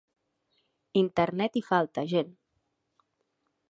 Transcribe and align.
Internet 1.03 1.59
hi 1.61 1.65
falta 1.69 2.09
gent. 2.17 2.37